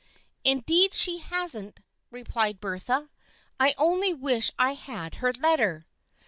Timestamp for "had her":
4.73-5.31